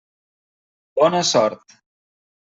Bona 1.01 1.21
sort! 1.31 1.77